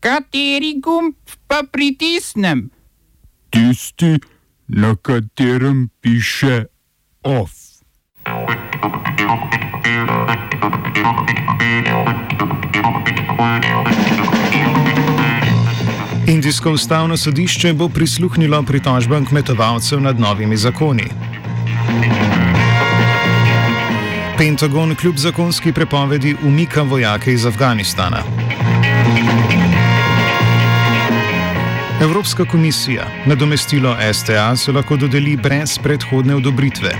Kateri 0.00 0.80
gumb 0.80 1.14
pa 1.46 1.62
pritisnem? 1.72 2.70
Tisti, 3.50 4.16
na 4.68 4.96
katerem 4.96 5.88
piše 6.00 6.64
OF. 7.22 7.50
Indijsko 16.26 16.72
ustavno 16.72 17.16
sodišče 17.16 17.72
bo 17.72 17.88
prisluhnilo 17.88 18.62
pritožbam 18.62 19.26
kmetovalcev 19.26 20.00
nad 20.00 20.20
novimi 20.20 20.56
zakoni. 20.56 21.10
Pentagon 24.38 24.94
kljub 24.94 25.16
zakonski 25.16 25.72
prepovedi 25.72 26.36
umika 26.44 26.82
vojake 26.82 27.32
iz 27.32 27.46
Afganistana. 27.46 28.49
Evropska 32.00 32.44
komisija 32.44 33.06
nadomestilo 33.26 33.96
STA 34.12 34.56
se 34.56 34.72
lahko 34.72 34.96
dodeli 34.96 35.36
brez 35.36 35.78
predhodne 35.78 36.34
odobritve. 36.34 36.90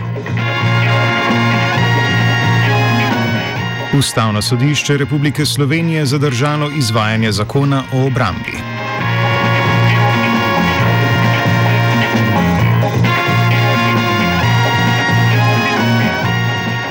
Ustavno 3.98 4.42
sodišče 4.42 4.96
Republike 4.96 5.46
Slovenije 5.46 6.06
zadržalo 6.06 6.70
izvajanje 6.78 7.32
zakona 7.32 7.82
o 7.92 8.06
obrambi. 8.06 8.58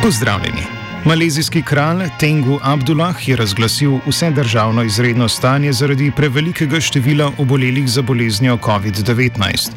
Pozdravljeni. 0.02 0.79
Malezijski 1.06 1.62
kralj 1.62 2.10
Tengu 2.20 2.60
Abdullah 2.64 3.28
je 3.30 3.36
razglasil 3.36 4.00
vse 4.08 4.32
državno 4.32 4.84
izredno 4.84 5.30
stanje 5.30 5.74
zaradi 5.74 6.12
prevelikega 6.16 6.80
števila 6.82 7.32
obolelih 7.38 7.88
za 7.90 8.02
boleznjo 8.02 8.58
COVID-19. 8.58 9.72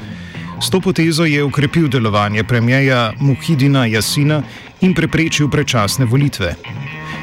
S 0.63 0.71
to 0.71 0.81
potezo 0.81 1.25
je 1.25 1.45
ukrepil 1.45 1.89
delovanje 1.89 2.45
premijeja 2.45 3.13
Muhidina 3.21 3.87
Jasina 3.87 4.43
in 4.81 4.95
preprečil 4.95 5.51
predčasne 5.51 6.05
volitve. 6.05 6.55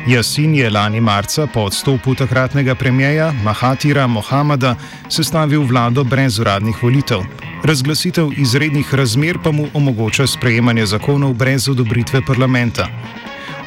Jasin 0.08 0.56
je 0.56 0.70
lani 0.70 1.02
marca 1.02 1.48
po 1.48 1.60
odstopu 1.60 2.16
takratnega 2.16 2.76
premijeja 2.76 3.34
Mahatira 3.44 4.08
Mohamada 4.08 4.76
sestavil 5.10 5.62
vlado 5.64 6.04
brez 6.04 6.40
uradnih 6.40 6.84
volitev. 6.84 7.20
Razglasitev 7.64 8.30
izrednih 8.38 8.94
razmer 8.94 9.38
pa 9.44 9.52
mu 9.52 9.68
omogoča 9.74 10.28
sprejemanje 10.28 10.86
zakonov 10.86 11.34
brez 11.34 11.70
odobritve 11.70 12.22
parlamenta. 12.28 12.88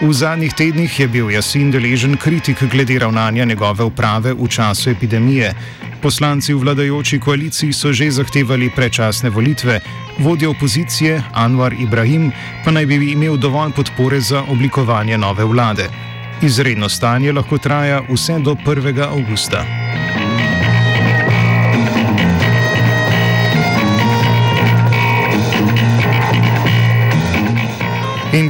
V 0.02 0.10
zadnjih 0.10 0.50
tednih 0.50 1.00
je 1.00 1.06
bil 1.06 1.30
Jasin 1.30 1.70
deležen 1.70 2.16
kritik 2.18 2.58
glede 2.66 2.98
ravnanja 2.98 3.44
njegove 3.44 3.84
uprave 3.84 4.32
v 4.34 4.48
času 4.48 4.90
epidemije. 4.90 5.54
Poslanci 6.02 6.54
v 6.54 6.58
vladajoči 6.58 7.20
koaliciji 7.22 7.72
so 7.72 7.92
že 7.92 8.10
zahtevali 8.10 8.70
predčasne 8.74 9.30
volitve, 9.30 9.78
vodja 10.18 10.50
opozicije 10.50 11.22
Anwar 11.34 11.70
Ibrahim 11.78 12.32
pa 12.64 12.70
naj 12.70 12.86
bi 12.86 13.12
imel 13.12 13.36
dovolj 13.36 13.70
podpore 13.78 14.20
za 14.20 14.42
oblikovanje 14.42 15.18
nove 15.18 15.44
vlade. 15.44 15.86
Izredno 16.42 16.88
stanje 16.88 17.32
lahko 17.32 17.58
traja 17.58 18.02
vse 18.10 18.42
do 18.42 18.58
1. 18.66 18.98
avgusta. 19.06 19.81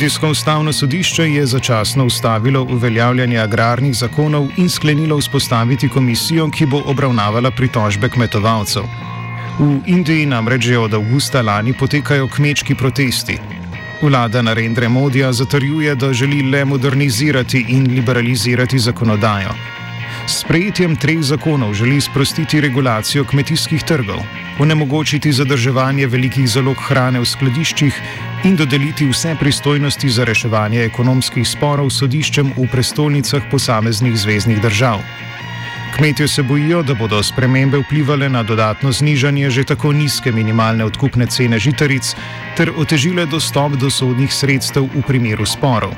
Indijsko 0.03 0.29
ustavno 0.29 0.73
sodišče 0.73 1.25
je 1.31 1.47
začasno 1.47 2.05
ustavilo 2.05 2.63
uveljavljanje 2.63 3.39
agrarnih 3.39 3.95
zakonov 3.95 4.49
in 4.57 4.69
sklenilo 4.69 5.19
vzpostaviti 5.19 5.89
komisijo, 5.89 6.49
ki 6.51 6.67
bo 6.67 6.81
obravnavala 6.91 7.51
pritožbe 7.51 8.09
kmetovalcev. 8.09 8.83
V 9.59 9.77
Indiji 9.87 10.27
namreč 10.27 10.65
že 10.67 10.79
od 10.79 10.95
avgusta 10.95 11.43
lani 11.43 11.73
potekajo 11.73 12.27
kmečki 12.29 12.75
protesti. 12.75 13.39
Vlada 14.03 14.43
Narendra 14.43 14.89
Modija 14.89 15.33
zatrjuje, 15.33 15.95
da 15.95 16.13
želi 16.13 16.43
le 16.51 16.65
modernizirati 16.65 17.65
in 17.69 17.87
liberalizirati 17.95 18.79
zakonodajo. 18.79 19.55
S 20.27 20.41
sprejetjem 20.41 20.97
treh 20.97 21.23
zakonov 21.23 21.75
želi 21.75 22.01
sprostiti 22.01 22.61
regulacijo 22.61 23.25
kmetijskih 23.25 23.83
trgov, 23.83 24.19
onemogočiti 24.59 25.33
zadrževanje 25.33 26.07
velikih 26.07 26.49
zalog 26.49 26.77
hrane 26.89 27.21
v 27.21 27.25
skladiščih 27.25 28.03
in 28.45 28.57
dodeliti 28.57 29.07
vse 29.07 29.37
pristojnosti 29.41 30.09
za 30.11 30.25
reševanje 30.25 30.85
ekonomskih 30.85 31.49
sporov 31.49 31.91
sodiščem 31.91 32.53
v 32.57 32.67
prestolnicah 32.73 33.43
posameznih 33.51 34.17
zvezdnih 34.19 34.61
držav. 34.63 34.99
Kmetje 35.97 36.29
se 36.29 36.43
bojijo, 36.43 36.83
da 36.83 36.95
bodo 36.95 37.23
spremembe 37.23 37.79
vplivali 37.79 38.29
na 38.29 38.43
dodatno 38.43 38.93
znižanje 38.93 39.51
že 39.51 39.65
tako 39.65 39.93
nizke 39.93 40.33
minimalne 40.33 40.85
odkupne 40.85 41.27
cene 41.27 41.59
žitaric 41.59 42.15
ter 42.57 42.73
otežile 42.77 43.27
dostop 43.27 43.73
do 43.73 43.91
sodnih 43.91 44.33
sredstev 44.33 44.89
v 44.95 45.03
primeru 45.07 45.47
sporov. 45.47 45.95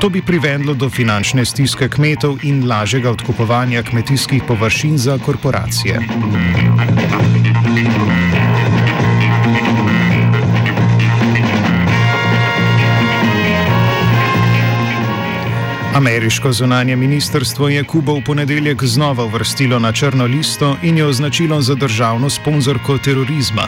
To 0.00 0.10
bi 0.10 0.22
privedlo 0.22 0.74
do 0.74 0.90
finančne 0.90 1.44
stiske 1.44 1.88
kmetov 1.88 2.42
in 2.42 2.66
lažjega 2.68 3.10
odkupovanja 3.10 3.82
kmetijskih 3.82 4.42
površin 4.48 4.98
za 4.98 5.18
korporacije. 5.18 6.00
Ameriško 15.94 16.52
zunanje 16.52 16.96
ministrstvo 16.96 17.68
je 17.68 17.84
Kubo 17.84 18.14
v 18.14 18.22
ponedeljek 18.24 18.84
znova 18.84 19.24
uvrstilo 19.24 19.78
na 19.78 19.92
črno 19.92 20.24
listo 20.24 20.76
in 20.82 20.98
jo 20.98 21.08
označilo 21.08 21.60
za 21.62 21.74
državno 21.74 22.30
sponzorko 22.30 22.98
terorizma. 22.98 23.62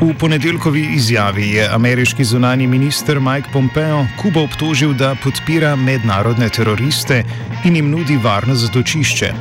V 0.00 0.14
ponedeljkovi 0.18 0.80
izjavi 0.94 1.48
je 1.48 1.68
ameriški 1.72 2.24
zunani 2.24 2.66
minister 2.66 3.20
Mike 3.20 3.48
Pompeo 3.52 4.06
Kubo 4.16 4.42
obtožil, 4.42 4.92
da 4.92 5.14
podpira 5.22 5.76
mednarodne 5.76 6.48
teroriste 6.48 7.24
in 7.64 7.76
jim 7.76 7.90
nudi 7.90 8.16
varno 8.16 8.54
zatočišče. 8.54 9.32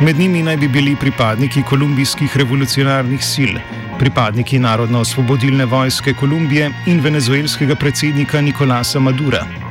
Med 0.00 0.18
njimi 0.18 0.42
naj 0.42 0.56
bi 0.56 0.68
bili 0.68 0.96
pripadniki 0.96 1.62
kolumbijskih 1.62 2.36
revolucionarnih 2.36 3.24
sil, 3.32 3.58
pripadniki 3.98 4.58
Narodno-osvobodilne 4.58 5.64
vojske 5.64 6.14
Kolumbije 6.14 6.70
in 6.86 7.00
venezuelskega 7.00 7.74
predsednika 7.74 8.40
Nikolasa 8.40 9.00
Madura. 9.00 9.67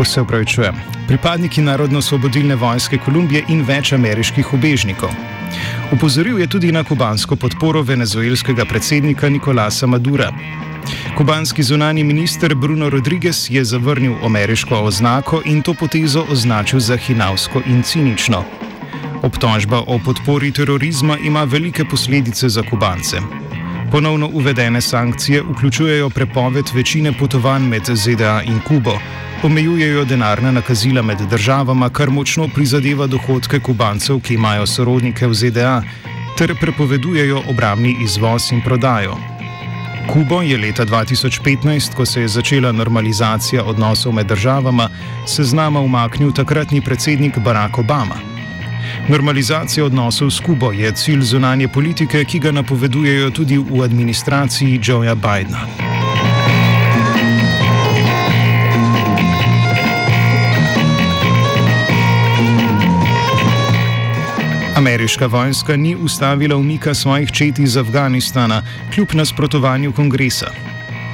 Vse 0.00 0.20
upravičujem. 0.20 0.74
Pripadniki 1.08 1.60
Narodno-osvobodilne 1.60 2.54
vojske 2.56 2.98
Kolumbije 2.98 3.44
in 3.48 3.60
več 3.62 3.92
ameriških 3.92 4.54
ubežnikov. 4.54 5.10
Upozoril 5.92 6.40
je 6.40 6.46
tudi 6.46 6.72
na 6.72 6.84
kubansko 6.84 7.36
podporo 7.36 7.82
venezuelskega 7.82 8.64
predsednika 8.64 9.28
Nikolasa 9.28 9.86
Madura. 9.86 10.32
Kubanski 11.16 11.62
zunani 11.62 12.04
minister 12.04 12.54
Bruno 12.54 12.90
Rodriguez 12.90 13.46
je 13.50 13.64
zavrnil 13.64 14.14
ameriško 14.24 14.80
oznako 14.80 15.42
in 15.44 15.62
to 15.62 15.74
potezo 15.74 16.24
označil 16.30 16.80
za 16.80 16.96
hinavsko 16.96 17.62
in 17.66 17.82
cinično. 17.82 18.44
Obtožba 19.22 19.84
o 19.86 19.98
podpori 20.04 20.52
terorizma 20.52 21.18
ima 21.18 21.44
velike 21.44 21.84
posledice 21.84 22.48
za 22.48 22.62
Kubance. 22.70 23.20
Ponovno 23.90 24.30
uvedene 24.32 24.80
sankcije 24.80 25.42
vključujejo 25.42 26.10
prepoved 26.10 26.64
večine 26.74 27.12
potovanj 27.18 27.62
med 27.62 27.82
ZDA 27.94 28.42
in 28.42 28.60
Kubo, 28.68 28.98
omejujejo 29.42 30.04
denarna 30.04 30.50
nakazila 30.52 31.02
med 31.02 31.18
državama, 31.30 31.88
kar 31.90 32.10
močno 32.10 32.48
prizadeva 32.54 33.06
dohodke 33.06 33.60
Kubancev, 33.60 34.20
ki 34.20 34.34
imajo 34.34 34.66
sorodnike 34.66 35.26
v 35.26 35.34
ZDA, 35.34 35.82
ter 36.38 36.54
prepovedujejo 36.60 37.42
obramni 37.50 37.96
izvoz 38.02 38.52
in 38.52 38.60
prodajo. 38.62 39.16
Kubo 40.12 40.42
je 40.42 40.58
leta 40.58 40.86
2015, 40.86 41.94
ko 41.94 42.06
se 42.06 42.20
je 42.20 42.28
začela 42.28 42.72
normalizacija 42.72 43.64
odnosov 43.64 44.12
med 44.12 44.26
državama, 44.26 44.88
seznama 45.26 45.80
umaknil 45.80 46.32
takratni 46.32 46.80
predsednik 46.80 47.38
Barack 47.38 47.78
Obama. 47.78 48.16
Normalizacija 49.08 49.84
odnosov 49.84 50.30
s 50.30 50.40
Kubo 50.40 50.72
je 50.72 50.92
cilj 50.92 51.22
zunanje 51.22 51.68
politike, 51.68 52.24
ki 52.24 52.38
ga 52.38 52.52
napovedujejo 52.52 53.30
tudi 53.30 53.58
v 53.58 53.82
administraciji 53.82 54.80
Joea 54.82 55.14
Bidna. 55.14 55.91
Ameriška 64.82 65.26
vojska 65.26 65.76
ni 65.76 65.96
ustavila 65.96 66.56
umika 66.56 66.94
svojih 66.94 67.30
čet 67.30 67.58
iz 67.58 67.76
Afganistana, 67.76 68.62
kljub 68.94 69.08
nasprotovanju 69.14 69.92
kongresa. 69.92 70.50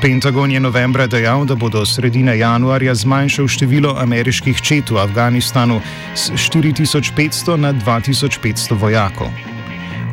Pentagon 0.03 0.51
je 0.51 0.61
novembra 0.61 1.07
dejal, 1.07 1.45
da 1.45 1.55
bo 1.55 1.69
do 1.69 1.85
sredine 1.87 2.39
januarja 2.39 2.95
zmanjšal 2.95 3.49
število 3.49 3.93
ameriških 3.99 4.63
čet 4.63 4.91
v 4.91 4.97
Afganistanu 4.97 5.81
z 6.15 6.33
4500 6.33 7.57
na 7.57 7.75
2500 7.75 8.79
vojakov. 8.81 9.29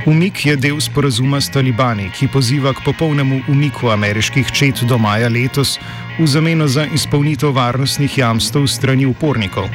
Umik 0.05 0.45
je 0.45 0.55
del 0.55 0.81
sporazuma 0.81 1.41
s 1.41 1.47
talibani, 1.49 2.11
ki 2.11 2.27
poziva 2.27 2.73
k 2.73 2.83
popolnemu 2.85 3.41
umiku 3.47 3.87
ameriških 3.89 4.51
čet 4.51 4.83
do 4.83 4.97
maja 4.97 5.29
letos 5.29 5.79
v 6.19 6.27
zameno 6.27 6.67
za 6.67 6.85
izpolnitev 6.91 7.55
varnostnih 7.55 8.17
jamstev 8.17 8.67
strani 8.67 9.05
upornikov. 9.05 9.71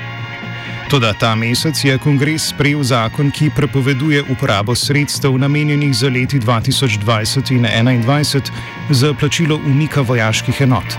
Toda 0.91 1.13
ta 1.13 1.35
mesec 1.39 1.85
je 1.85 1.99
kongres 2.03 2.49
sprejel 2.51 2.83
zakon, 2.83 3.29
ki 3.31 3.53
prepoveduje 3.55 4.25
uporabo 4.27 4.75
sredstev 4.75 5.37
namenjenih 5.39 5.95
za 5.95 6.09
leti 6.09 6.41
2020 6.41 7.53
in 7.55 7.63
2021 7.63 8.51
za 8.91 9.15
plačilo 9.15 9.61
umika 9.67 10.01
vojaških 10.01 10.61
enot. 10.61 10.99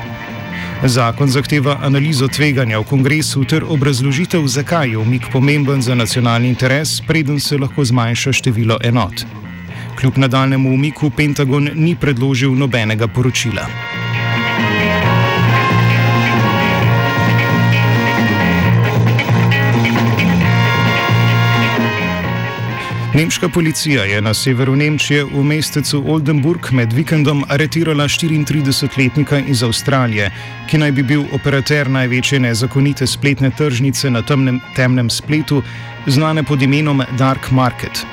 Zakon 0.83 1.27
zahteva 1.27 1.75
analizo 1.83 2.27
tveganja 2.27 2.79
v 2.79 2.87
kongresu 2.87 3.43
ter 3.43 3.67
obrazložitev, 3.67 4.47
zakaj 4.47 4.89
je 4.89 4.97
umik 4.97 5.27
pomemben 5.31 5.81
za 5.81 5.95
nacionalni 5.95 6.47
interes, 6.49 7.01
preden 7.07 7.39
se 7.39 7.57
lahko 7.57 7.85
zmanjša 7.85 8.31
število 8.33 8.79
enot. 8.83 9.25
Kljub 9.99 10.17
nadaljnemu 10.17 10.73
umiku 10.73 11.09
Pentagon 11.09 11.69
ni 11.75 11.95
predložil 11.95 12.55
nobenega 12.55 13.07
poročila. 13.07 13.90
Nemška 23.13 23.49
policija 23.49 24.03
je 24.03 24.21
na 24.21 24.33
severu 24.33 24.75
Nemčije 24.75 25.23
v 25.23 25.43
mestecu 25.43 26.03
Oldenburg 26.07 26.71
med 26.71 26.93
vikendom 26.93 27.43
aretirala 27.49 28.05
34-letnika 28.07 29.39
iz 29.47 29.63
Avstralije, 29.63 30.29
ki 30.69 30.77
naj 30.77 30.91
bi 30.91 31.03
bil 31.03 31.25
operater 31.35 31.89
največje 31.91 32.39
nezakonite 32.39 33.07
spletne 33.07 33.51
tržnice 33.51 34.09
na 34.09 34.21
temnem, 34.21 34.61
temnem 34.75 35.09
spletu, 35.09 35.59
znane 36.07 36.43
pod 36.43 36.61
imenom 36.61 37.03
Dark 37.17 37.51
Market. 37.51 38.05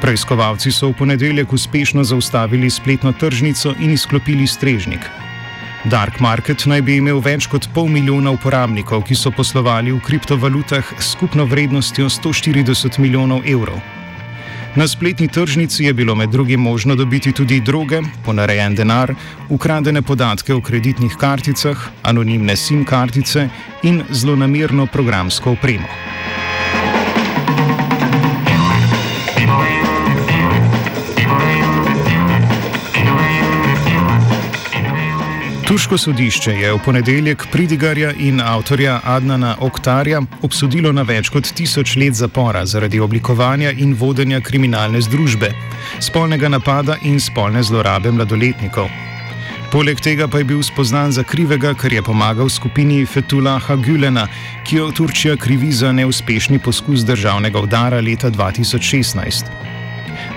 Preiskovalci 0.00 0.70
so 0.70 0.92
v 0.92 0.98
ponedeljek 1.02 1.52
uspešno 1.52 2.04
zaustavili 2.04 2.70
spletno 2.70 3.12
tržnico 3.12 3.74
in 3.80 3.90
izklopili 3.90 4.46
strežnik. 4.46 5.00
Dark 5.84 6.20
Market 6.20 6.66
naj 6.66 6.82
bi 6.82 7.02
imel 7.02 7.18
več 7.18 7.50
kot 7.50 7.66
pol 7.74 7.90
milijona 7.90 8.30
uporabnikov, 8.30 9.02
ki 9.02 9.18
so 9.18 9.34
poslovali 9.34 9.92
v 9.92 10.00
kriptovalutah 10.00 10.94
s 10.98 11.12
skupno 11.18 11.44
vrednostjo 11.44 12.06
140 12.06 13.02
milijonov 13.02 13.42
evrov. 13.42 13.97
Na 14.78 14.88
spletni 14.88 15.28
tržnici 15.28 15.84
je 15.84 15.92
bilo 15.92 16.14
med 16.14 16.30
drugim 16.30 16.60
možno 16.60 16.94
dobiti 16.94 17.32
tudi 17.32 17.60
droge, 17.60 17.98
ponarejen 18.24 18.74
denar, 18.74 19.14
ukradene 19.48 20.02
podatke 20.02 20.54
o 20.54 20.60
kreditnih 20.60 21.16
karticah, 21.20 21.88
anonimne 22.02 22.56
SIM 22.56 22.84
kartice 22.84 23.48
in 23.82 24.02
zlonamerno 24.10 24.86
programsko 24.86 25.50
opremo. 25.50 26.07
Turško 35.78 35.98
sodišče 35.98 36.52
je 36.52 36.72
v 36.72 36.78
ponedeljek 36.84 37.44
pridigarja 37.52 38.08
in 38.18 38.40
avtorja 38.40 38.96
Adnana 39.04 39.52
Oktarja 39.62 40.18
obsodilo 40.42 40.90
na 40.92 41.04
več 41.06 41.28
kot 41.30 41.52
tisoč 41.54 41.92
let 42.02 42.18
zapora 42.18 42.64
zaradi 42.66 42.98
oblikovanja 42.98 43.70
in 43.70 43.92
vodenja 43.94 44.40
kriminalne 44.42 44.98
združbe, 45.06 45.52
spolnega 46.02 46.50
napada 46.50 46.96
in 47.06 47.20
spolne 47.22 47.62
zlorabe 47.62 48.10
mladoletnikov. 48.10 48.90
Poleg 49.70 50.02
tega 50.02 50.26
pa 50.26 50.42
je 50.42 50.48
bil 50.50 50.66
spoznan 50.66 51.14
za 51.14 51.22
krivega, 51.22 51.76
ker 51.78 51.94
je 51.94 52.02
pomagal 52.02 52.50
skupini 52.50 53.04
Fetulaha 53.06 53.78
Gülena, 53.78 54.26
ki 54.66 54.82
jo 54.82 54.90
Turčija 54.90 55.38
krivi 55.38 55.70
za 55.70 55.94
neuspešni 55.94 56.58
poskus 56.58 57.06
državnega 57.06 57.62
udara 57.62 58.02
leta 58.02 58.34
2016. 58.34 59.67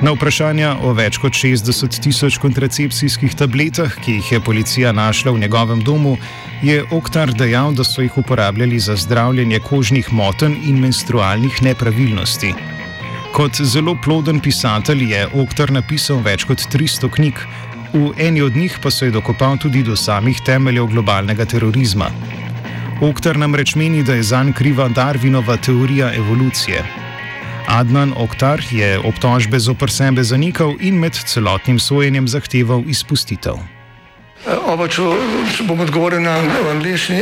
Na 0.02 0.12
vprašanja 0.16 0.76
o 0.82 0.94
več 0.98 1.20
kot 1.22 1.36
60 1.38 2.00
tisoč 2.02 2.38
kontracepcijskih 2.42 3.36
tabletah, 3.38 3.94
ki 4.02 4.18
jih 4.18 4.32
je 4.32 4.40
policija 4.42 4.92
našla 4.92 5.32
v 5.32 5.44
njegovem 5.44 5.84
domu, 5.86 6.18
je 6.62 6.84
Oktar 6.92 7.34
dejal, 7.34 7.74
da 7.74 7.84
so 7.84 8.02
jih 8.02 8.18
uporabljali 8.18 8.80
za 8.80 8.96
zdravljenje 8.96 9.60
kožnih 9.60 10.14
motenj 10.14 10.58
in 10.70 10.80
menstrualnih 10.82 11.62
nepravilnosti. 11.62 12.54
Kot 13.34 13.62
zelo 13.64 13.96
ploden 14.04 14.40
pisatelj 14.40 15.06
je 15.14 15.28
Oktar 15.44 15.72
napisal 15.72 16.22
več 16.26 16.44
kot 16.50 16.66
300 16.74 17.10
knjig, 17.16 17.46
v 17.94 18.10
eni 18.18 18.42
od 18.42 18.56
njih 18.56 18.80
pa 18.84 18.92
se 18.92 19.06
je 19.06 19.12
dokopal 19.12 19.58
tudi 19.58 19.84
do 19.84 19.96
samih 19.96 20.42
temeljev 20.46 20.88
globalnega 20.92 21.46
terorizma. 21.46 22.10
Oktar 23.02 23.38
namreč 23.38 23.76
meni, 23.76 24.04
da 24.04 24.14
je 24.14 24.24
zanj 24.24 24.54
kriva 24.54 24.90
Darwinova 24.90 25.58
teorija 25.58 26.14
evolucije. 26.14 27.01
Adnan 27.72 28.12
Oktar 28.20 28.60
je 28.72 29.00
obtožbe 29.00 29.56
zopr 29.56 29.88
sebe 29.88 30.24
zanikal 30.28 30.76
in 30.84 31.00
med 31.00 31.16
celotnim 31.16 31.80
sojenjem 31.80 32.28
zahteval 32.28 32.84
izpustitev. 32.84 33.56
Oba, 34.68 34.90
če, 34.92 35.06
če 35.56 35.64
bom 35.70 35.80
odgovoril 35.80 36.20
na 36.20 36.36
angliški. 36.74 37.22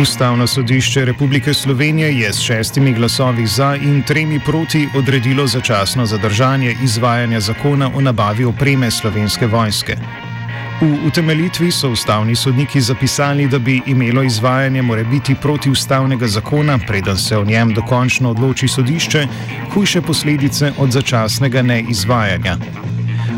Ustavno 0.00 0.46
sodišče 0.46 1.04
Republike 1.04 1.54
Slovenije 1.54 2.18
je 2.18 2.32
s 2.32 2.40
šestimi 2.40 2.92
glasovi 2.92 3.46
za 3.46 3.76
in 3.76 4.02
tremi 4.02 4.40
proti 4.40 4.88
odredilo 4.96 5.46
začasno 5.46 6.06
zadržanje 6.06 6.76
izvajanja 6.84 7.40
zakona 7.40 7.90
o 7.94 8.00
nabavi 8.00 8.44
opreme 8.44 8.90
slovenske 8.90 9.46
vojske. 9.46 9.96
V 10.80 11.06
utemeljitvi 11.06 11.70
so 11.70 11.90
ustavni 11.90 12.36
sodniki 12.36 12.80
zapisali, 12.80 13.48
da 13.48 13.58
bi 13.58 13.80
imelo 13.86 14.22
izvajanje 14.22 14.82
morebiti 14.82 15.34
protiustavnega 15.34 16.26
zakona, 16.26 16.78
preden 16.86 17.16
se 17.16 17.38
o 17.38 17.44
njem 17.44 17.74
dokončno 17.74 18.30
odloči 18.30 18.68
sodišče, 18.68 19.26
hujše 19.74 20.00
posledice 20.00 20.72
od 20.78 20.90
začasnega 20.90 21.62
neizvajanja. 21.62 22.56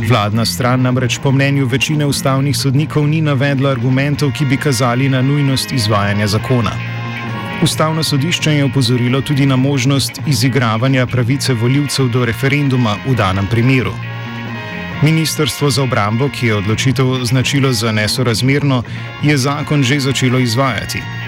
Vladna 0.08 0.44
stran 0.44 0.82
namreč 0.82 1.18
po 1.22 1.32
mnenju 1.32 1.66
večine 1.66 2.06
ustavnih 2.06 2.56
sodnikov 2.56 3.06
ni 3.08 3.20
navedla 3.20 3.70
argumentov, 3.70 4.32
ki 4.32 4.44
bi 4.44 4.56
kazali 4.56 5.08
na 5.08 5.22
nujnost 5.22 5.72
izvajanja 5.72 6.26
zakona. 6.26 6.70
Ustavno 7.62 8.02
sodišče 8.02 8.52
je 8.52 8.64
opozorilo 8.64 9.20
tudi 9.20 9.46
na 9.46 9.56
možnost 9.56 10.20
izigravanja 10.26 11.06
pravice 11.06 11.54
voljivcev 11.54 12.08
do 12.08 12.24
referenduma 12.24 12.96
v 13.06 13.14
danem 13.14 13.46
primeru. 13.50 13.92
Ministrstvo 15.02 15.70
za 15.70 15.82
obrambo, 15.82 16.28
ki 16.28 16.46
je 16.46 16.56
odločitev 16.56 17.10
označilo 17.10 17.72
za 17.72 17.92
nesorazmerno, 17.92 18.82
je 19.22 19.38
zakon 19.38 19.82
že 19.82 20.00
začelo 20.00 20.38
izvajati. 20.38 21.23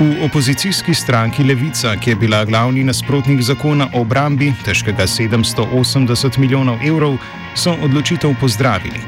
V 0.00 0.24
opozicijski 0.24 0.94
stranki 0.94 1.44
Levica, 1.44 1.96
ki 1.96 2.10
je 2.10 2.16
bila 2.16 2.44
glavni 2.44 2.84
nasprotnik 2.84 3.42
zakona 3.42 3.88
o 3.92 4.00
obrambi, 4.00 4.52
težkega 4.64 5.06
780 5.06 6.38
milijonov 6.38 6.80
evrov, 6.84 7.18
so 7.54 7.76
odločitev 7.82 8.34
pozdravili. 8.40 9.00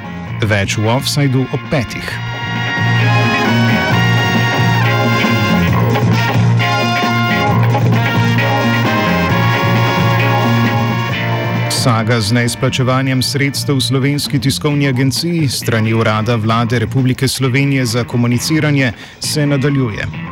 Več 0.44 0.76
v 0.76 0.88
offsajdu 0.92 1.46
ob 1.52 1.60
petih. 1.70 2.10
Saga 11.84 12.20
z 12.20 12.32
neizplačevanjem 12.32 13.22
sredstev 13.22 13.80
slovenski 13.80 14.38
tiskovni 14.40 14.88
agenciji 14.88 15.48
strani 15.48 15.92
Urada 15.94 16.36
Vlade 16.36 16.78
Republike 16.78 17.28
Slovenije 17.28 17.84
za 17.86 18.04
komuniciranje 18.04 18.92
se 19.20 19.46
nadaljuje. 19.46 20.23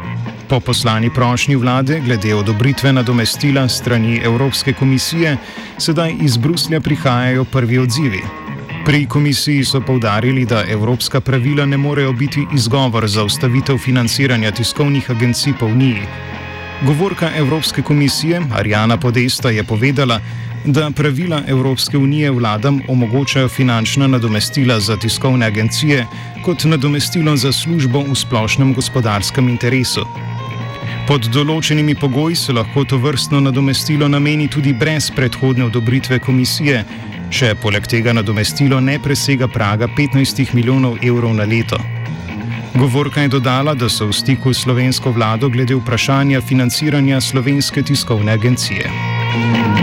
Po 0.53 0.61
poslani 0.61 1.11
prošnji 1.11 1.57
vlade 1.57 2.01
glede 2.05 2.35
odobritve 2.35 2.93
nadomestila 2.93 3.69
strani 3.69 4.21
Evropske 4.25 4.73
komisije, 4.73 5.37
sedaj 5.79 6.13
iz 6.21 6.37
Bruslja 6.37 6.81
prihajajo 6.81 7.45
prvi 7.45 7.79
odzivi. 7.79 8.21
Pri 8.85 9.07
komisiji 9.07 9.65
so 9.65 9.81
povdarili, 9.81 10.45
da 10.45 10.65
evropska 10.69 11.21
pravila 11.21 11.67
ne 11.67 11.77
morejo 11.77 12.13
biti 12.13 12.47
izgovor 12.55 13.09
za 13.09 13.25
ustavitev 13.25 13.79
financiranja 13.79 14.51
tiskovnih 14.51 15.11
agencij 15.11 15.53
po 15.61 15.67
Uniji. 15.67 16.03
Govorka 16.87 17.31
Evropske 17.37 17.83
komisije 17.83 18.43
Arjana 18.53 18.97
Podesta 18.97 19.51
je 19.51 19.65
povedala, 19.65 20.21
da 20.65 20.91
pravila 20.91 21.43
Evropske 21.47 21.99
unije 21.99 22.31
vladam 22.31 22.81
omogočajo 22.89 23.49
finančna 23.49 24.07
nadomestila 24.07 24.81
za 24.81 24.97
tiskovne 24.97 25.47
agencije 25.47 26.07
kot 26.45 26.65
nadomestilo 26.65 27.37
za 27.37 27.53
službo 27.53 28.03
v 28.03 28.15
splošnem 28.15 28.75
gospodarskem 28.75 29.49
interesu. 29.49 30.32
Pod 31.07 31.29
določenimi 31.35 31.95
pogoji 31.95 32.37
se 32.37 32.53
lahko 32.53 32.85
to 32.85 32.99
vrstno 32.99 33.41
nadomestilo 33.41 34.09
nameni 34.09 34.49
tudi 34.49 34.73
brez 34.73 35.11
predhodne 35.11 35.67
odobritve 35.67 36.19
komisije, 36.19 36.85
če 37.31 37.55
poleg 37.63 37.87
tega 37.89 38.13
nadomestilo 38.13 38.81
ne 38.81 38.99
presega 39.03 39.49
praga 39.49 39.89
15 39.99 40.55
milijonov 40.55 40.99
evrov 41.03 41.35
na 41.35 41.45
leto. 41.45 41.81
Govorka 42.79 43.21
je 43.21 43.35
dodala, 43.35 43.75
da 43.75 43.89
so 43.89 44.09
v 44.09 44.17
stiku 44.17 44.55
s 44.55 44.65
slovensko 44.65 45.13
vlado 45.13 45.49
glede 45.53 45.77
vprašanja 45.77 46.41
financiranja 46.41 47.21
slovenske 47.21 47.83
tiskovne 47.83 48.33
agencije. 48.33 48.89
Thank 49.33 49.79
you. 49.79 49.82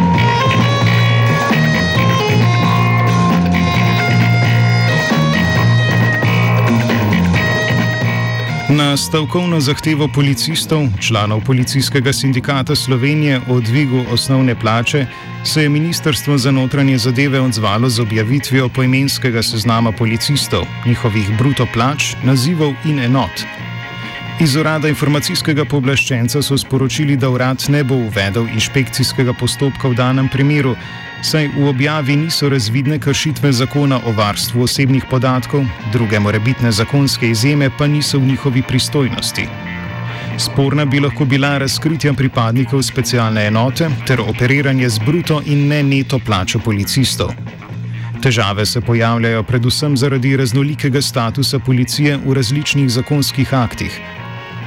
Na 8.69 8.97
stavkovno 8.97 9.59
zahtevo 9.59 10.07
policistov, 10.07 10.88
članov 11.01 11.41
policijskega 11.41 12.13
sindikata 12.13 12.75
Slovenije 12.75 13.41
o 13.49 13.59
dvigu 13.59 14.03
osnovne 14.11 14.55
plače, 14.59 15.05
se 15.43 15.63
je 15.63 15.69
Ministrstvo 15.69 16.38
za 16.38 16.51
notranje 16.51 16.97
zadeve 16.97 17.41
odzvalo 17.41 17.89
z 17.89 17.99
objavitvijo 17.99 18.69
poimenskega 18.69 19.43
seznama 19.43 19.91
policistov, 19.91 20.63
njihovih 20.85 21.38
bruto 21.38 21.67
plač, 21.73 22.13
nazivov 22.23 22.73
in 22.85 22.99
enot. 22.99 23.41
Iz 24.39 24.55
urada 24.55 24.88
informacijskega 24.88 25.65
pooblaščenca 25.65 26.41
so 26.41 26.57
sporočili, 26.57 27.17
da 27.17 27.29
urad 27.29 27.65
ne 27.69 27.83
bo 27.83 27.95
uvedel 27.95 28.47
inšpekcijskega 28.53 29.33
postopka 29.33 29.89
v 29.89 29.95
danem 29.95 30.29
primeru, 30.29 30.75
saj 31.23 31.47
v 31.57 31.67
objavi 31.69 32.15
niso 32.15 32.49
razvidne 32.49 32.99
kršitve 32.99 33.51
zakona 33.51 33.99
o 34.05 34.11
varstvu 34.11 34.63
osebnih 34.63 35.05
podatkov, 35.09 35.65
druge 35.93 36.19
morebitne 36.19 36.71
zakonske 36.71 37.29
izjeme 37.29 37.69
pa 37.77 37.88
niso 37.88 38.19
v 38.19 38.25
njihovi 38.25 38.61
pristojnosti. 38.61 39.47
Sporna 40.38 40.85
bi 40.85 40.99
lahko 40.99 41.25
bila 41.25 41.57
razkritja 41.57 42.13
pripadnikov 42.13 42.81
specialne 42.81 43.47
enote 43.47 43.89
ter 44.07 44.21
operiranje 44.21 44.89
z 44.89 44.99
bruto 45.05 45.41
in 45.45 45.67
ne 45.67 45.83
neto 45.83 46.19
plačo 46.19 46.59
policistov. 46.59 47.33
Težave 48.23 48.65
se 48.65 48.81
pojavljajo 48.81 49.43
predvsem 49.43 49.97
zaradi 49.97 50.38
raznolikega 50.38 51.01
statusa 51.01 51.59
policije 51.59 52.17
v 52.25 52.33
različnih 52.33 52.89
zakonskih 52.89 53.53
aktih, 53.53 53.99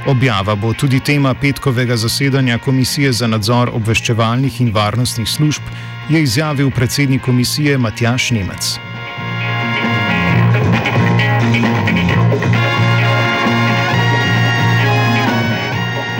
Objava 0.07 0.55
bo 0.55 0.73
tudi 0.73 0.99
tema 0.99 1.33
petkovega 1.33 1.95
zasedanja 1.97 2.57
Komisije 2.57 3.11
za 3.11 3.27
nadzor 3.27 3.69
obveščevalnih 3.73 4.61
in 4.61 4.73
varnostnih 4.75 5.29
služb, 5.29 5.61
je 6.09 6.23
izjavil 6.23 6.71
predsednik 6.71 7.21
komisije 7.21 7.77
Matjaš 7.77 8.31
Nemec. 8.31 8.75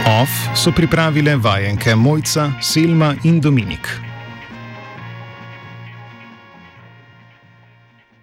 OF 0.06 0.30
so 0.56 0.72
pripravile 0.72 1.36
vajenke 1.36 1.94
Mojca, 1.94 2.52
Selma 2.62 3.14
in 3.22 3.40
Dominik. 3.40 4.13